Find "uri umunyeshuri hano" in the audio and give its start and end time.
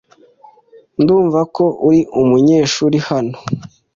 1.87-3.35